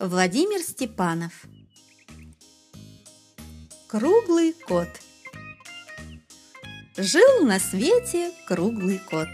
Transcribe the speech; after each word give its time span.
Владимир 0.00 0.60
Степанов 0.60 1.32
Круглый 3.88 4.52
кот 4.52 4.86
Жил 6.96 7.44
на 7.44 7.58
свете 7.58 8.30
круглый 8.46 9.00
кот. 9.10 9.26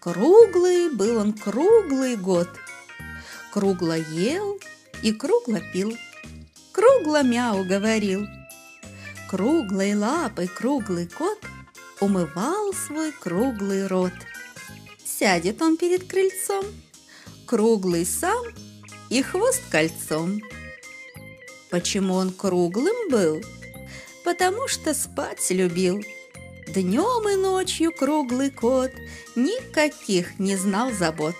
Круглый 0.00 0.90
был 0.90 1.18
он 1.18 1.32
круглый 1.32 2.16
год. 2.16 2.48
Кругло 3.52 3.96
ел 3.96 4.58
и 5.04 5.12
кругло 5.12 5.60
пил. 5.72 5.96
Кругло 6.72 7.22
мяу 7.22 7.64
говорил. 7.64 8.26
Круглой 9.30 9.94
лапой 9.94 10.48
круглый 10.48 11.06
кот 11.06 11.38
Умывал 12.00 12.72
свой 12.72 13.12
круглый 13.12 13.86
рот. 13.86 14.14
Сядет 15.04 15.62
он 15.62 15.76
перед 15.76 16.08
крыльцом, 16.08 16.64
Круглый 17.46 18.04
сам 18.04 18.44
и 19.10 19.22
хвост 19.22 19.62
кольцом. 19.70 20.40
Почему 21.70 22.14
он 22.14 22.32
круглым 22.32 23.10
был? 23.10 23.42
Потому 24.24 24.68
что 24.68 24.94
спать 24.94 25.50
любил. 25.50 26.02
Днем 26.66 27.28
и 27.28 27.36
ночью 27.36 27.92
круглый 27.92 28.50
кот 28.50 28.90
Никаких 29.36 30.38
не 30.38 30.56
знал 30.56 30.90
забот. 30.90 31.36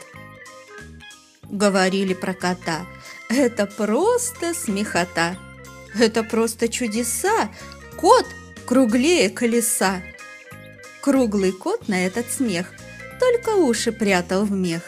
Говорили 1.42 2.14
про 2.14 2.34
кота, 2.34 2.86
это 3.28 3.66
просто 3.66 4.54
смехота, 4.54 5.38
Это 5.98 6.22
просто 6.22 6.68
чудеса, 6.68 7.50
кот 7.96 8.26
круглее 8.66 9.30
колеса. 9.30 10.02
Круглый 11.00 11.52
кот 11.52 11.88
на 11.88 12.04
этот 12.04 12.30
смех 12.30 12.72
Только 13.20 13.50
уши 13.50 13.92
прятал 13.92 14.44
в 14.44 14.52
мех. 14.52 14.82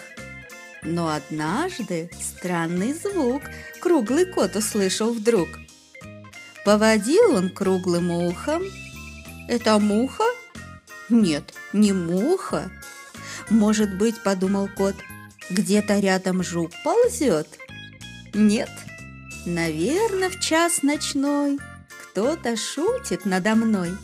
Но 0.82 1.08
однажды 1.08 2.10
странный 2.20 2.92
звук 2.92 3.42
круглый 3.80 4.26
кот 4.26 4.56
услышал 4.56 5.12
вдруг. 5.12 5.48
Поводил 6.64 7.34
он 7.34 7.50
круглым 7.50 8.10
ухом. 8.10 8.62
Это 9.48 9.78
муха? 9.78 10.24
Нет, 11.08 11.54
не 11.72 11.92
муха. 11.92 12.70
Может 13.48 13.96
быть, 13.96 14.22
подумал 14.22 14.68
кот, 14.76 14.94
где-то 15.50 15.98
рядом 16.00 16.42
жук 16.42 16.70
ползет? 16.84 17.48
Нет, 18.34 18.70
наверное, 19.46 20.28
в 20.28 20.38
час 20.38 20.82
ночной 20.82 21.58
кто-то 22.18 22.56
шутит 22.56 23.24
надо 23.24 23.54
мной. 23.54 23.96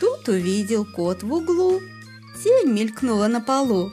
Тут 0.00 0.28
увидел 0.28 0.84
кот 0.84 1.22
в 1.22 1.32
углу, 1.32 1.80
тень 2.42 2.72
мелькнула 2.72 3.26
на 3.26 3.40
полу. 3.40 3.92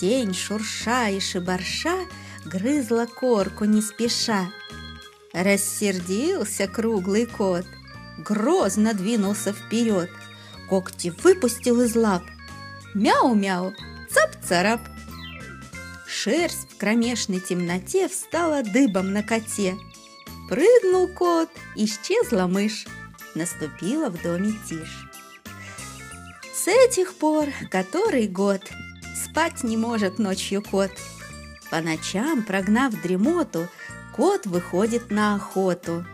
Тень, 0.00 0.32
шурша 0.32 1.08
и 1.08 1.18
шибарша, 1.18 2.06
грызла 2.44 3.06
корку 3.06 3.64
не 3.64 3.82
спеша. 3.82 4.48
Рассердился 5.32 6.68
круглый 6.68 7.26
кот, 7.26 7.66
грозно 8.18 8.94
двинулся 8.94 9.52
вперед, 9.52 10.08
когти 10.68 11.12
выпустил 11.24 11.80
из 11.80 11.96
лап. 11.96 12.22
Мяу-мяу, 12.94 13.74
цап-царап. 14.08 14.80
Шерсть 16.06 16.72
в 16.72 16.76
кромешной 16.76 17.40
темноте 17.40 18.08
встала 18.08 18.62
дыбом 18.62 19.12
на 19.12 19.24
коте. 19.24 19.76
Прыгнул 20.48 21.08
кот, 21.08 21.50
исчезла 21.74 22.46
мышь, 22.46 22.86
наступила 23.34 24.10
в 24.10 24.22
доме 24.22 24.52
тишь. 24.68 25.10
С 26.54 26.68
этих 26.68 27.14
пор 27.14 27.48
который 27.70 28.28
год– 28.28 28.62
Спать 29.24 29.64
не 29.64 29.76
может 29.76 30.18
ночью 30.18 30.62
кот. 30.62 30.90
По 31.70 31.80
ночам, 31.80 32.44
прогнав 32.44 32.94
дремоту, 33.02 33.68
кот 34.14 34.46
выходит 34.46 35.10
на 35.10 35.34
охоту. 35.34 36.06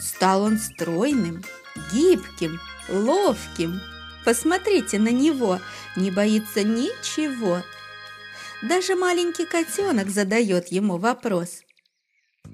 Стал 0.00 0.42
он 0.42 0.58
стройным, 0.58 1.44
гибким, 1.92 2.60
ловким. 2.88 3.80
Посмотрите 4.24 4.98
на 4.98 5.10
него, 5.10 5.60
не 5.94 6.10
боится 6.10 6.64
ничего. 6.64 7.62
Даже 8.62 8.96
маленький 8.96 9.46
котенок 9.46 10.10
задает 10.10 10.68
ему 10.68 10.96
вопрос. 10.96 11.60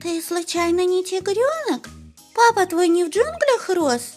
«Ты 0.03 0.21
случайно 0.21 0.85
не 0.85 1.05
тигренок? 1.05 1.89
Папа 2.35 2.67
твой 2.67 2.89
не 2.89 3.05
в 3.05 3.09
джунглях 3.09 3.71
рос?» 3.71 4.15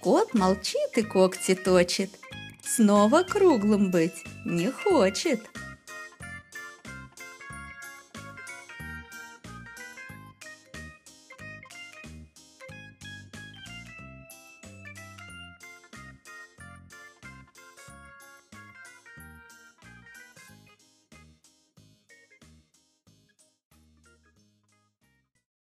Кот 0.00 0.34
молчит 0.34 0.96
и 0.96 1.02
когти 1.02 1.54
точит– 1.54 2.10
снова 2.66 3.22
круглым 3.22 3.90
быть 3.90 4.24
не 4.44 4.70
хочет. 4.70 5.40